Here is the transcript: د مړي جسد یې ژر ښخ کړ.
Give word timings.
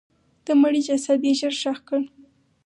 د 0.45 0.47
مړي 0.61 0.81
جسد 0.87 1.21
یې 1.27 1.33
ژر 1.39 1.53
ښخ 1.61 1.79
کړ. 1.87 2.01